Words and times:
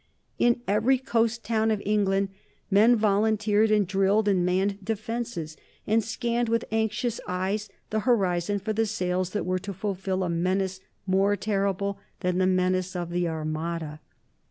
In 0.39 0.61
every 0.67 0.97
coast 0.97 1.43
town 1.45 1.69
of 1.69 1.79
England 1.85 2.29
men 2.71 2.95
volunteered 2.95 3.69
and 3.69 3.85
drilled 3.85 4.27
and 4.27 4.43
manned 4.43 4.83
defences, 4.83 5.57
and 5.85 6.03
scanned 6.03 6.49
with 6.49 6.65
anxious 6.71 7.21
eyes 7.27 7.69
the 7.91 7.99
horizon 7.99 8.57
for 8.57 8.73
the 8.73 8.87
sails 8.87 9.29
that 9.29 9.45
were 9.45 9.59
to 9.59 9.73
fulfil 9.75 10.23
a 10.23 10.27
menace 10.31 10.79
more 11.05 11.35
terrible 11.35 11.99
than 12.21 12.39
the 12.39 12.47
menace 12.47 12.95
of 12.95 13.11
the 13.11 13.27
Armada. 13.27 13.99